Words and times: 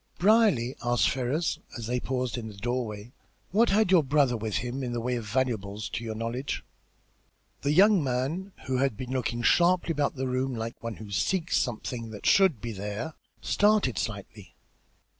"Brierly," 0.17 0.75
asked 0.83 1.11
Ferrars, 1.11 1.59
as 1.77 1.85
they 1.85 1.99
paused 1.99 2.35
in 2.35 2.47
the 2.47 2.55
doorway, 2.57 3.11
"what 3.51 3.69
had 3.69 3.91
your 3.91 4.01
brother 4.03 4.35
with 4.35 4.55
him 4.55 4.81
in 4.81 4.93
the 4.93 4.99
way 4.99 5.15
of 5.15 5.27
valuables, 5.27 5.89
to 5.89 6.03
your 6.03 6.15
knowledge?" 6.15 6.63
The 7.61 7.71
young 7.71 8.03
man, 8.03 8.51
who 8.65 8.77
had 8.77 8.97
been 8.97 9.11
looking 9.11 9.43
sharply 9.43 9.91
about 9.91 10.15
the 10.15 10.27
room 10.27 10.55
like 10.55 10.81
one 10.81 10.95
who 10.95 11.11
seeks 11.11 11.57
something 11.57 12.09
which 12.09 12.25
should 12.25 12.59
be 12.59 12.71
there, 12.71 13.13
started 13.41 13.99
slightly. 13.99 14.55